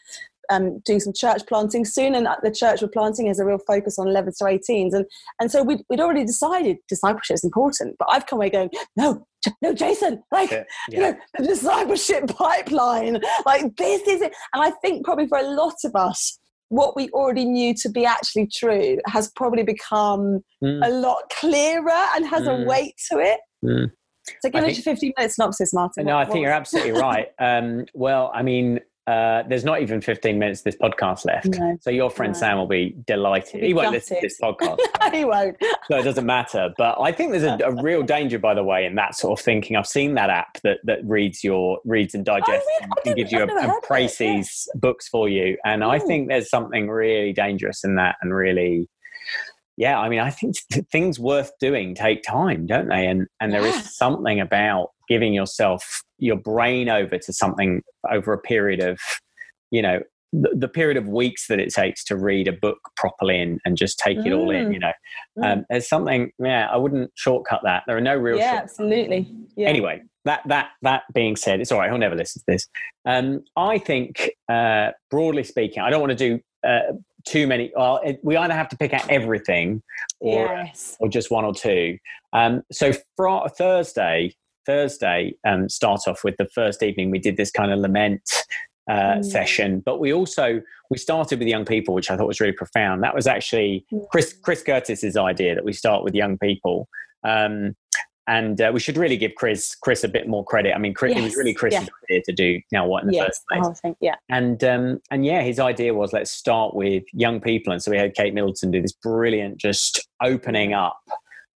[0.50, 3.98] um, doing some church planting soon, and the church we're planting has a real focus
[4.00, 4.94] on 11 to 18s.
[4.94, 5.04] And,
[5.40, 7.94] and so we'd, we'd already decided discipleship is important.
[8.00, 9.24] But I've come away going, no,
[9.62, 10.64] no, Jason, like, Yeah.
[10.88, 14.34] you know, the discipleship pipeline, like this is it.
[14.52, 16.39] And I think probably for a lot of us,
[16.70, 20.86] what we already knew to be actually true has probably become Mm.
[20.86, 22.62] a lot clearer and has Mm.
[22.62, 23.40] a weight to it.
[23.64, 23.90] Mm.
[24.42, 26.06] So give I us your 15 minute synopsis, Martin.
[26.06, 27.28] No, I think what you're absolutely right.
[27.38, 31.46] Um, well, I mean, uh, there's not even 15 minutes of this podcast left.
[31.46, 31.76] No.
[31.80, 32.38] So your friend No.
[32.38, 33.60] Sam will be delighted.
[33.60, 34.78] Be he won't listen to this podcast,
[35.12, 35.56] he won't.
[35.90, 36.70] so it doesn't matter.
[36.78, 39.44] But I think there's a, a real danger, by the way, in that sort of
[39.44, 39.76] thinking.
[39.76, 42.90] I've seen that app that that reads your reads and digests really?
[43.06, 43.66] And, gives you I've a, and heard
[44.74, 45.56] of books for you.
[45.64, 46.06] And I Mm.
[46.06, 48.88] think there's something really dangerous in that, and really.
[49.76, 53.06] Yeah, I mean, I think th- things worth doing take time, don't they?
[53.06, 53.78] And and there Yeah.
[53.78, 58.98] is something about giving yourself your brain over to something over a period of,
[59.70, 60.00] you know,
[60.32, 63.76] the, the period of weeks that it takes to read a book properly and, and
[63.76, 64.68] just take it all in.
[64.68, 64.72] Mm.
[64.74, 64.92] You know,
[65.38, 65.52] Mm.
[65.52, 66.30] um, there's something.
[66.38, 67.82] Yeah, I wouldn't shortcut that.
[67.86, 68.38] There are no real.
[68.38, 68.72] yeah, shortcuts.
[68.72, 69.28] absolutely.
[69.56, 69.68] Yeah.
[69.68, 71.90] Anyway, that that that being said, it's all right.
[71.90, 72.68] He'll never listen to this.
[73.04, 76.92] Um, I think, uh, broadly speaking, I don't want to do uh,
[77.26, 77.72] too many.
[77.76, 79.82] Well, it, we either have to pick out everything,
[80.20, 80.96] or yes.
[81.00, 81.98] or just one or two.
[82.32, 84.34] Um, so for Thursday,
[84.70, 87.10] Thursday, um, start off with the first evening.
[87.10, 88.22] We did this kind of lament
[88.88, 89.24] uh, Mm.
[89.24, 93.02] session, but we also we started with young people, which I thought was really profound.
[93.02, 96.88] That was actually Chris Chris Curtis's idea that we start with young people.
[97.24, 97.74] Um,
[98.26, 100.72] and uh, we should really give Chris Chris a bit more credit.
[100.74, 103.14] I mean, Chris, it was Yes, really Chris's idea to do now what in the
[103.16, 103.26] Yes.
[103.26, 103.96] first place thing.
[104.00, 104.16] Yeah.
[104.28, 107.96] and um, and yeah, his idea was let's start with young people, and so we
[107.98, 110.98] had Kate Middleton do this brilliant, just opening up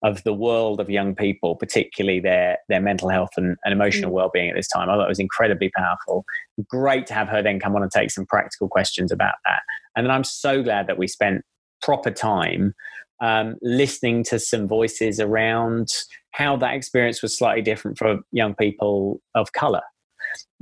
[0.04, 4.14] of the world of young people, particularly their their mental health and, and emotional Mm.
[4.14, 4.88] well-being at this time.
[4.88, 6.24] I thought it was incredibly powerful.
[6.68, 9.62] Great to have her then come on and take some practical questions about that.
[9.96, 11.42] And then I'm so glad that we spent
[11.82, 12.74] proper time
[13.22, 15.88] um, listening to some voices around
[16.32, 19.82] how that experience was slightly different for young people of color.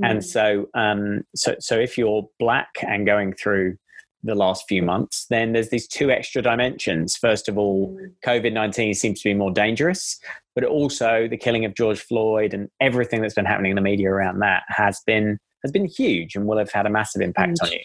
[0.03, 0.25] And Mm.
[0.25, 3.77] so, um, so, so if you're black and going through
[4.23, 7.17] the last few months, then there's these two extra dimensions.
[7.17, 7.99] First of all.
[8.25, 10.19] COVID 19 seems to be more dangerous,
[10.55, 14.11] but also the killing of George Floyd and everything that's been happening in the media
[14.11, 17.71] around that has been has been huge and will have had a massive impact on
[17.71, 17.79] you.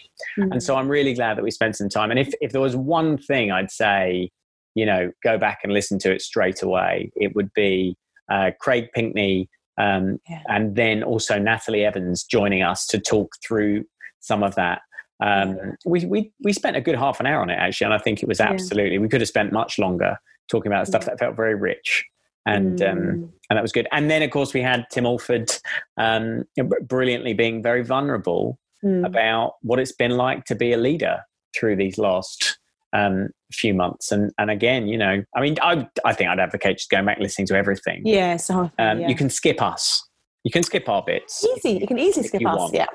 [0.52, 2.10] And so I'm really glad that we spent some time.
[2.10, 4.30] And if, if there was one thing I'd say,
[4.74, 7.96] you know, go back and listen to it straight away, it would be
[8.30, 9.48] uh, Craig Pinkney
[9.80, 10.42] um, Yeah.
[10.48, 13.84] and then also Natalie Evans joining us to talk through
[14.20, 14.80] some of that.
[15.20, 17.98] Um, we, we, we spent a good half an hour on it actually, and I
[17.98, 18.50] think it was Yeah.
[18.50, 20.16] absolutely, we could have spent much longer
[20.50, 21.10] talking about stuff Yeah.
[21.10, 22.04] that felt very rich.
[22.46, 23.28] And um, Mm.
[23.50, 23.86] and that was good.
[23.92, 25.50] And then, of course, we had Tim Alford
[25.98, 26.44] um,
[26.82, 29.04] brilliantly being very vulnerable Mm.
[29.04, 31.20] about what it's been like to be a leader
[31.58, 32.58] through these last
[32.94, 34.12] um, few months.
[34.12, 37.18] And and again, you know, I mean, I I think I'd advocate just going back
[37.18, 38.02] listening to everything.
[38.06, 39.08] yeah, so Um, yeah.
[39.08, 40.08] You can skip us.
[40.44, 41.44] You can skip our bits.
[41.44, 41.72] easy.
[41.80, 42.56] You can easily skip us.
[42.56, 42.72] want.
[42.72, 42.86] Yeah.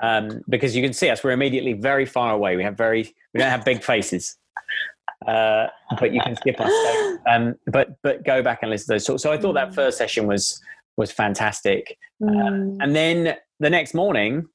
[0.00, 2.56] Um, because you can see us, we're immediately very far away.
[2.56, 4.36] We have very, we don't have big faces,
[5.26, 5.66] uh,
[5.98, 6.70] but you can skip us.
[6.70, 9.04] So, um, but but go back and listen to those.
[9.04, 10.60] So, so I thought that first session was
[10.96, 11.96] was fantastic.
[12.22, 12.78] Mm.
[12.80, 14.46] And then the next morning,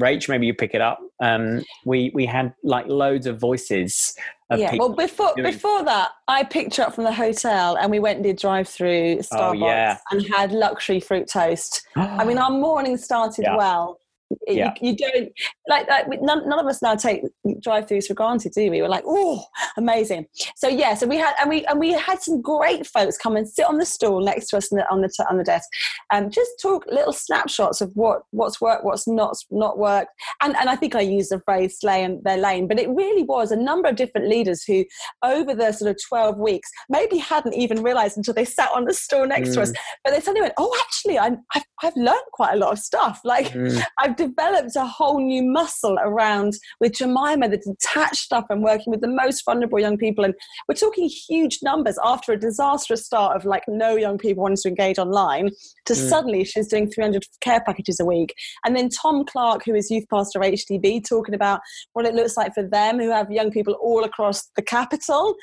[0.00, 0.98] Rach, maybe you pick it up.
[1.22, 4.14] Um, we we had like loads of voices
[4.50, 4.74] of yeah.
[4.76, 8.16] Well, before doing- before that, I picked her up from the hotel and we went
[8.16, 9.98] and did drive through Starbucks Oh, yeah.
[10.10, 11.86] and had luxury fruit toast.
[11.96, 13.56] I mean, our morning started Yeah.
[13.56, 13.99] well.
[14.30, 14.74] You- Yeah.
[14.80, 15.28] You, don't
[15.68, 17.22] like like none, none of us now take
[17.60, 18.70] drive-throughs for granted, do we?
[18.70, 19.44] We were like, oh,
[19.76, 20.26] amazing.
[20.56, 23.48] So yeah, so we had and we and we had some great folks come and
[23.48, 25.68] sit on the stool next to us on the on the, t- on the desk,
[26.12, 30.10] and just talk little snapshots of what what's worked, what's not not worked.
[30.42, 33.22] And and I think I used the phrase "slay in their lane," but it really
[33.24, 34.84] was a number of different leaders who,
[35.22, 38.94] over the sort of twelve weeks, maybe hadn't even realised until they sat on the
[38.94, 39.72] stool next to us,
[40.04, 43.20] but they suddenly went, "Oh, actually, I'm, I've I've learned quite a lot of stuff.
[43.24, 48.62] Like Mm, I've developed a whole new muscle around with Jemima, the detached stuff and
[48.62, 50.24] working with the most vulnerable young people.
[50.24, 50.34] And
[50.68, 54.68] we're talking huge numbers after a disastrous start of like no young people wanting to
[54.68, 55.50] engage online
[55.86, 56.08] to Mm.
[56.08, 58.34] suddenly she's doing 300 care packages a week.
[58.64, 61.60] And then Tom Clark, who is youth pastor at HTB, talking about
[61.94, 65.34] what it looks like for them who have young people all across the capital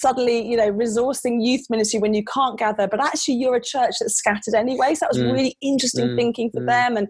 [0.00, 3.94] suddenly you know resourcing youth ministry when you can't gather but actually you're a church
[4.00, 5.32] that's scattered anyway so that was Mm.
[5.32, 6.16] really interesting Mm.
[6.16, 6.66] thinking for Mm.
[6.66, 7.08] them and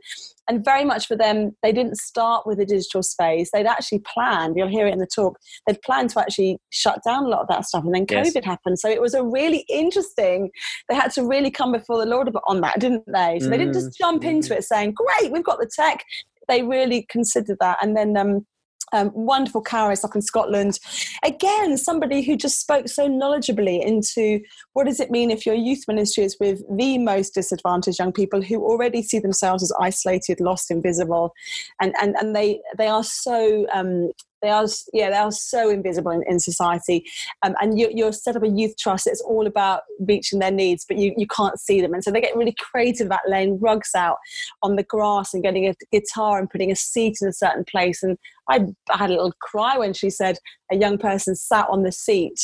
[0.49, 4.57] and very much for them they didn't start with a digital space they'd actually planned
[4.57, 7.49] you'll hear it in the talk they'd planned to actually shut down a lot of
[7.49, 8.33] that stuff and then Yes.
[8.35, 10.51] covid happened so it was a really interesting
[10.88, 13.75] they had to really come before the lord on that didn't they so they didn't
[13.75, 14.29] just jump Mm.
[14.31, 16.05] into it saying great we've got the tech
[16.49, 18.47] they really considered that and then um
[18.94, 20.78] um, wonderful Caris up in Scotland.
[21.24, 24.40] Again, somebody who just spoke so knowledgeably into
[24.72, 28.40] what does it mean if your youth ministry is with the most disadvantaged young people
[28.40, 31.35] who already see themselves as isolated, lost, invisible,
[31.80, 34.11] and and and they they are so um,
[34.44, 37.04] they are yeah they are so invisible in, in society.
[37.42, 39.07] Um, and you, you're set up a youth trust.
[39.07, 41.94] It's all about reaching their needs but you, you can't see them.
[41.94, 44.18] And so they get really creative about laying rugs out
[44.62, 48.02] on the grass and getting a guitar and putting a seat in a certain place.
[48.02, 50.38] And I, I had a little cry when she said
[50.70, 52.40] a young person sat on the seat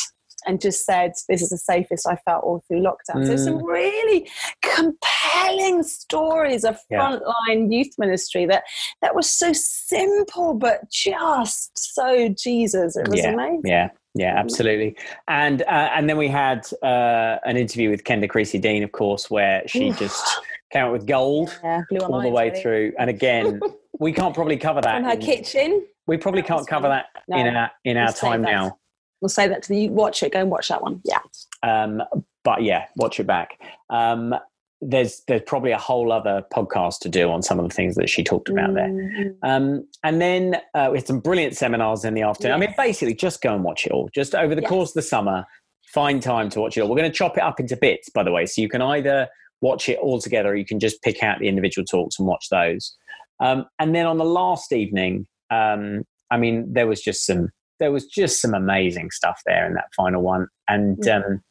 [0.47, 3.27] and just said this is the safest I felt all through lockdown.
[3.27, 4.29] So some really
[4.63, 6.99] compelling stories of Yeah.
[7.19, 8.65] frontline youth ministry that
[9.03, 12.97] that was so simple but just so Jesus.
[12.97, 13.31] It was Yeah.
[13.33, 13.63] amazing.
[13.65, 14.97] Yeah, yeah, absolutely.
[15.29, 19.31] And uh, and then we had uh, an interview with Kenda Creasy Dean, of course,
[19.31, 20.41] where she just
[20.73, 22.63] came out with gold Yeah, all the way really.
[22.63, 22.93] through.
[22.99, 23.61] And again,
[23.99, 24.97] we can't probably cover that.
[24.99, 25.87] in her in- kitchen.
[26.07, 28.79] we probably That can't cover that in our in our time now.
[29.21, 30.33] We'll say that to the you watch it.
[30.33, 31.01] Go and watch that one.
[31.05, 31.21] Yeah.
[31.63, 32.03] Um,
[32.45, 33.59] but yeah, watch it back.
[33.91, 34.35] Um,
[34.83, 38.09] there's there's probably a whole other podcast to do on some of the things that
[38.09, 38.89] she talked about there.
[38.89, 39.35] Mhm.
[39.43, 42.55] Um, and then uh, we had some brilliant seminars in the afternoon.
[42.55, 44.09] I mean, basically, just go and watch it all.
[44.15, 44.71] Just over the Yes.
[44.71, 45.45] course of the summer,
[45.87, 46.89] find time to watch it all.
[46.89, 49.29] We're going to chop it up into bits, by the way, so you can either
[49.61, 52.49] watch it all together, or you can just pick out the individual talks and watch
[52.51, 52.97] those.
[53.41, 57.91] Um, and then on the last evening, um, I mean, there was just some there
[57.91, 60.47] was just some amazing stuff there in that final one.
[60.69, 61.25] And Mm.
[61.25, 61.43] um,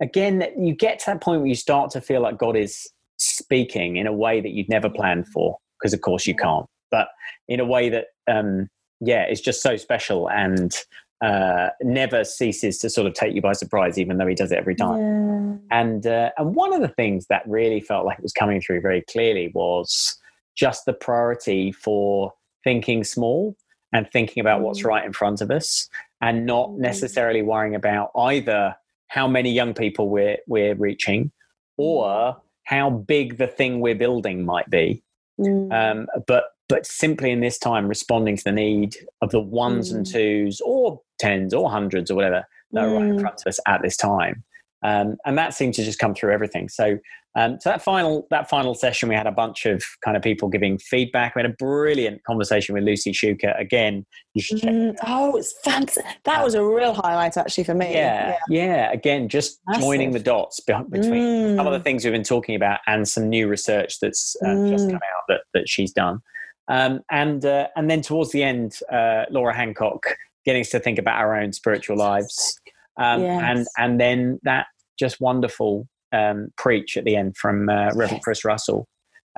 [0.00, 2.86] again, you get to that point where you start to feel like God is
[3.16, 6.66] speaking in a way that you'd never planned for, because of course you can't.
[6.90, 7.08] But
[7.48, 8.68] in a way that, um,
[9.00, 10.74] yeah, is just so special and
[11.20, 14.58] uh, never ceases to sort of take you by surprise, even though he does it
[14.58, 14.98] every time.
[15.00, 15.78] Yeah.
[15.80, 18.80] And uh, and one of the things that really felt like it was coming through
[18.82, 20.16] very clearly was
[20.56, 22.32] just the priority for
[22.64, 23.56] thinking small
[23.92, 24.86] and thinking about what's Mm.
[24.86, 25.88] right in front of us,
[26.20, 26.78] and not Mm.
[26.78, 28.76] necessarily worrying about either
[29.08, 31.30] how many young people we're we're reaching
[31.76, 35.02] or how big the thing we're building might be.
[35.40, 35.72] Mm.
[35.72, 40.04] Um, but but simply in this time responding to the need of the ones and
[40.04, 40.12] Mm.
[40.12, 43.20] twos or tens or hundreds or whatever that are right in Mm.
[43.22, 44.44] front of us at this time.
[44.82, 46.68] Um, and that seemed to just come through everything.
[46.68, 46.98] So,
[47.36, 50.48] um, so that final that final session, we had a bunch of kind of people
[50.48, 51.34] giving feedback.
[51.36, 53.58] We had a brilliant conversation with Lucy Shuker.
[53.60, 54.72] Again, you should check.
[54.72, 54.96] Mm.
[55.06, 56.04] Oh, it's fantastic.
[56.24, 57.92] That was a real highlight actually for me.
[57.92, 58.90] Yeah, yeah.
[58.90, 61.84] Again, just joining the dots be- between some of the Mm.
[61.84, 64.90] things we've been talking about and some new research that's uh, just Mm.
[64.92, 66.20] come out that, that she's done.
[66.68, 70.06] Um, and uh, and then towards the end, uh, Laura Hancock
[70.44, 72.58] getting us to think about our own spiritual lives,
[72.98, 74.66] um, and and then that
[74.98, 78.86] just wonderful um, preach at the end from uh, Reverend Chris Russell.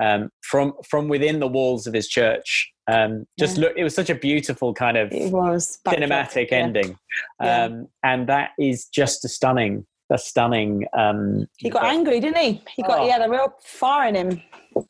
[0.01, 3.65] Um, from from within the walls of his church, um, just Yeah.
[3.67, 3.73] look.
[3.77, 6.57] It was such a beautiful kind of It was cinematic yeah.
[6.57, 6.97] ending,
[7.39, 7.63] Yeah.
[7.65, 10.85] um, and that is just a stunning, a stunning.
[10.97, 12.63] Um, He got angry, didn't he?
[12.75, 13.03] He got Oh.
[13.03, 14.41] he had a real fire in him.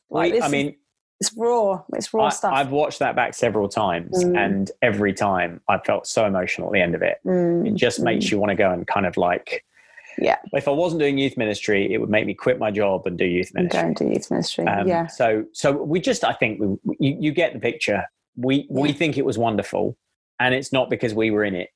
[0.08, 0.76] Like, I mean,
[1.20, 1.82] it's raw.
[1.94, 2.52] It's raw I, stuff.
[2.54, 4.38] I've watched that back several times, Mm.
[4.38, 7.18] and every time I felt so emotional at the end of it.
[7.26, 9.62] Mm, It just makes you want to go and kind of like,
[10.18, 10.36] Yeah.
[10.52, 13.24] If I wasn't doing youth ministry, it would make me quit my job and do
[13.24, 13.80] youth ministry.
[13.80, 14.66] go and do youth ministry.
[14.66, 15.06] Um, yeah.
[15.06, 18.04] So, so we just, I think, we, you, you get the picture.
[18.36, 19.96] We we think it was wonderful,
[20.40, 21.68] and it's not because we were in it.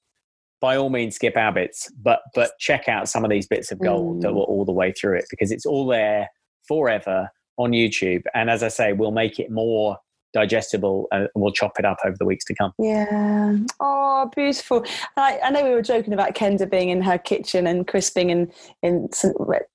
[0.61, 3.79] By all means, skip our bits, but but check out some of these bits of
[3.79, 4.35] gold that Mm.
[4.37, 6.29] were all the way through it because it's all there
[6.66, 8.22] forever on YouTube.
[8.35, 9.99] And as I say, we'll make it more
[10.37, 12.72] digestible and we'll chop it up over the weeks to come.
[12.79, 13.57] Yeah.
[13.81, 14.85] Oh, beautiful.
[15.16, 18.29] I, I know we were joking about Kenda being in her kitchen and Chris being
[18.31, 19.35] in, in St.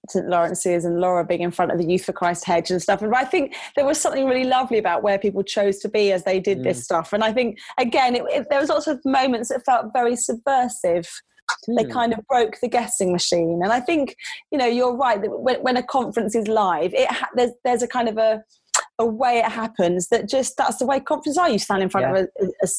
[0.09, 0.27] St.
[0.29, 3.01] Laurence's and Laura being in front of the Youth for Christ hedge and stuff.
[3.01, 6.23] And I think there was something really lovely about where people chose to be as
[6.23, 7.11] they did this stuff.
[7.11, 11.09] And I think, again, it, it, there was lots of moments that felt very subversive.
[11.75, 11.91] They Hmm.
[11.91, 13.59] kind of broke the guessing machine.
[13.63, 14.15] And I think,
[14.51, 17.83] you know, you're right that when, when a conference is live, it ha- there's, there's
[17.83, 18.41] a kind of a,
[19.01, 21.49] a way it happens that just that's the way conferences are.
[21.49, 22.27] You stand in front of a,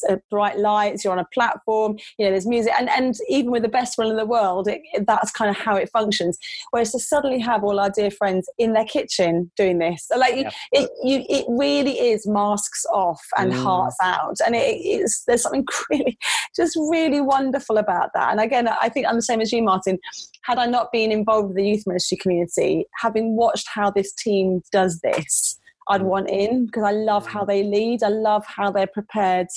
[0.09, 3.51] a, a bright lights, you're on a platform, you know, there's music, and, and even
[3.51, 6.37] with the best one in the world, it, it- that's kind of how it functions.
[6.71, 10.51] Whereas to suddenly have all our dear friends in their kitchen doing this, like Yeah.
[10.71, 13.63] it, you, it really is masks off and Mm.
[13.63, 16.17] hearts out, and it, it's there's something really,
[16.55, 18.31] just really wonderful about that.
[18.31, 19.99] And again, I think I'm the same as you, Martin.
[20.43, 24.61] Had I not been involved with the youth ministry community, having watched how this team
[24.71, 26.05] does this, I'd Mm.
[26.05, 28.03] want in because I love how they lead.
[28.03, 29.47] I love how they're prepared.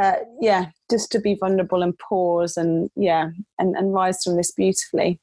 [0.00, 4.52] Uh, yeah, just to be vulnerable and pause and yeah, and, and rise from this
[4.52, 5.18] beautifully.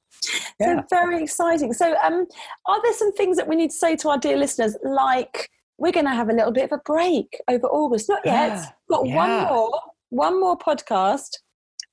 [0.60, 0.82] Yeah.
[0.82, 1.72] So very exciting.
[1.74, 2.26] So, um,
[2.66, 5.92] are there some things that we need to say to our dear listeners, like we're
[5.94, 8.10] going to have a little bit of a break over August?
[8.10, 8.50] Not yet.
[8.50, 8.66] Yeah.
[8.90, 9.16] Got Yeah.
[9.16, 11.38] one more, one more podcast.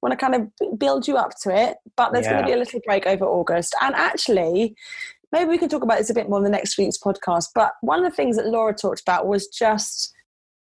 [0.03, 2.57] Want to kind of build you up to it, but there's going to be a
[2.57, 3.77] little break over August.
[3.81, 4.75] And actually,
[5.33, 7.47] maybe we can talk about this a bit more in the next week's podcast.
[7.55, 10.12] But one of the things that Laura talked about was just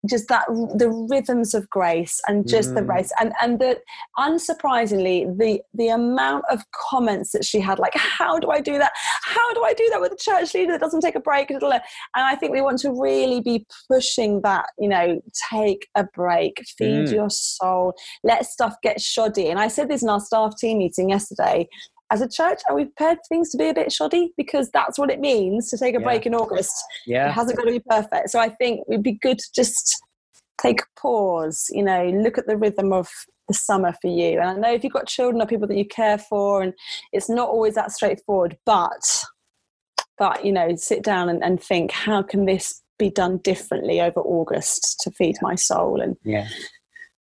[0.09, 2.89] just that the rhythms of grace and just the Mm.
[2.89, 3.79] race and and the
[4.17, 8.91] unsurprisingly the the amount of comments that she had like how do i do that
[9.23, 11.61] how do i do that with a church leader that doesn't take a break and
[11.61, 11.81] and
[12.15, 16.91] i think we want to really be pushing that you know take a break feed
[17.07, 17.13] Mm.
[17.13, 21.09] your soul let stuff get shoddy and i said this in our staff team meeting
[21.09, 21.67] yesterday
[22.11, 24.33] as a church, are we prepared for things to be a bit shoddy?
[24.37, 26.03] Because that's what it means to take a Yeah.
[26.03, 26.73] break in August.
[27.07, 27.29] Yeah.
[27.29, 28.29] It hasn't got to be perfect.
[28.29, 30.01] So I think it'd be good to just
[30.61, 33.09] take a pause, you know, look at the rhythm of
[33.47, 34.39] the summer for you.
[34.39, 36.73] And I know if you've got children or people that you care for, and
[37.11, 39.23] it's not always that straightforward, but
[40.17, 44.19] but you know, sit down and, and think, how can this be done differently over
[44.19, 45.99] August to feed my soul?
[45.99, 46.47] And Yeah.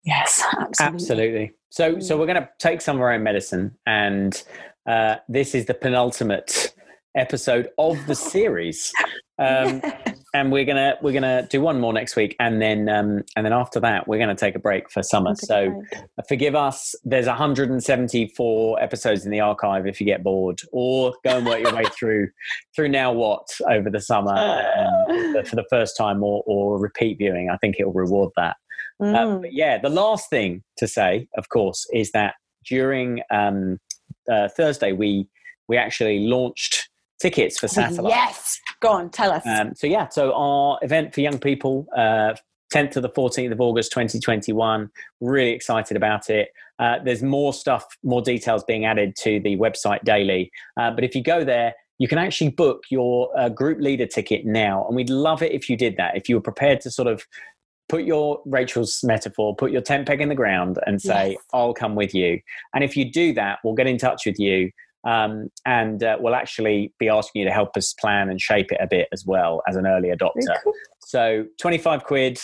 [0.04, 0.94] yes, absolutely.
[0.94, 1.52] Absolutely.
[1.70, 2.18] So, so mm.
[2.20, 4.42] we're going to take some of our own medicine, and
[4.86, 6.74] uh, this is the penultimate
[7.16, 8.92] episode of the series.
[9.38, 9.82] Um,
[10.34, 13.52] and we're gonna we're gonna do one more next week, and then um, and then
[13.52, 15.34] after that, we're gonna take a break for summer.
[15.34, 15.82] So
[16.26, 16.94] forgive us.
[17.04, 21.74] There's 174 episodes in the archive if you get bored, or go and work your
[21.74, 22.28] way through
[22.74, 27.50] through now what over the summer um, for the first time, or or repeat viewing.
[27.50, 28.56] I think it'll reward that.
[29.00, 29.40] Uh, Mm.
[29.42, 33.78] but yeah, the last thing to say, of course, is that during um,
[34.30, 35.28] uh, Thursday we
[35.68, 36.88] we actually launched
[37.20, 38.12] tickets for Satellite.
[38.12, 39.46] Yes, go on, tell us.
[39.46, 42.34] Um, so yeah, so our event for young people, uh,
[42.72, 44.90] 10th to the 14th of August 2021.
[45.20, 46.48] Really excited about it.
[46.78, 50.50] Uh, there's more stuff, more details being added to the website daily.
[50.76, 54.44] Uh, but if you go there, you can actually book your uh, group leader ticket
[54.44, 54.84] now.
[54.86, 56.16] And we'd love it if you did that.
[56.16, 57.24] If you were prepared to sort of
[57.88, 61.38] put your Rachel's metaphor, put your tent peg in the ground and say, yes.
[61.52, 62.40] I'll come with you.
[62.74, 64.70] And if you do that, we'll get in touch with you.
[65.04, 68.78] Um, and uh, we'll actually be asking you to help us plan and shape it
[68.80, 70.56] a bit as well as an early adopter.
[70.62, 70.74] Cool.
[71.00, 72.38] So 25 quid.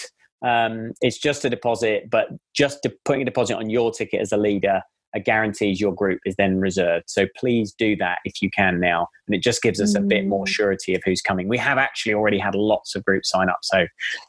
[0.45, 4.33] Um, it's just a deposit, but just de- putting a deposit on your ticket as
[4.33, 4.83] a leader
[5.25, 7.05] guarantees your group is then reserved.
[7.09, 9.09] So please do that if you can now.
[9.27, 10.49] And it just gives us a bit more mm.
[10.49, 11.49] surety of who's coming.
[11.49, 13.61] We have actually already had lots of groups sign up.
[13.63, 13.87] So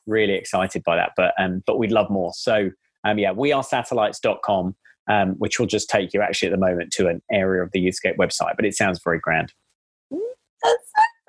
[0.08, 1.12] really excited by that.
[1.18, 2.32] But um, but we'd love more.
[2.34, 2.72] So
[3.04, 4.76] um, yeah, we are satellites.com,
[5.10, 7.86] um, which will just take you actually at the moment to an area of the
[7.86, 8.56] Youthscape website.
[8.56, 9.54] But it sounds very grand.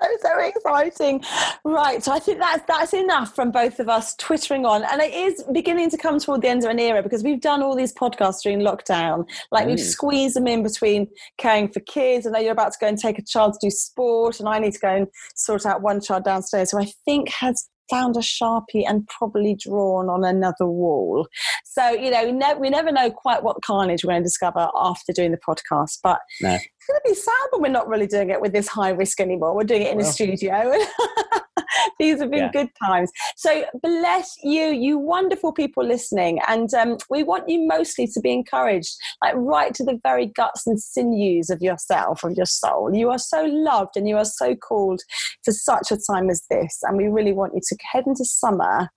[0.01, 1.23] So exciting.
[1.63, 2.03] Right.
[2.03, 4.83] So I think that's that's enough from both of us twittering on.
[4.83, 7.61] And it is beginning to come toward the end of an era because we've done
[7.61, 9.27] all these podcasts during lockdown.
[9.51, 9.71] Like mm.
[9.71, 12.25] we've squeezed them in between caring for kids.
[12.25, 14.59] I know you're about to go and take a child to do sport, and I
[14.59, 18.21] need to go and sort out one child downstairs who I think has found a
[18.21, 21.27] sharpie and probably drawn on another wall.
[21.65, 24.69] So, you know, we, ne- we never know quite what carnage we're going to discover
[24.75, 25.99] after doing the podcast.
[26.01, 26.53] But no.
[26.53, 29.19] it's going to be sad when we're not really doing it with this high risk
[29.19, 29.55] anymore.
[29.55, 30.07] We're doing it in well.
[30.07, 30.73] a studio.
[31.99, 32.51] These have been yeah.
[32.51, 33.11] good times.
[33.35, 36.39] So, bless you, you wonderful people listening.
[36.47, 40.67] And um, we want you mostly to be encouraged, like right to the very guts
[40.67, 42.93] and sinews of yourself, of your soul.
[42.93, 45.01] You are so loved and you are so called
[45.43, 46.79] for such a time as this.
[46.83, 48.89] And we really want you to head into summer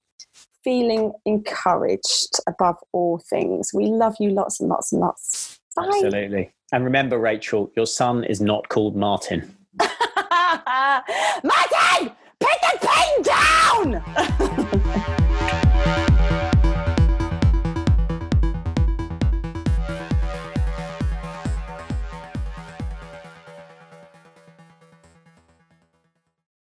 [0.65, 3.71] feeling encouraged above all things.
[3.75, 5.61] We love you lots and lots and lots.
[5.77, 5.87] Bye.
[5.87, 6.53] Absolutely.
[6.73, 9.55] And remember, Rachel, your son is not called Martin.
[9.79, 9.93] Martin!
[13.93, 14.27] down.